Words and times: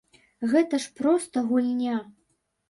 Гэта 0.53 0.79
ж 0.85 1.01
проста 1.01 1.45
гульня. 1.51 2.01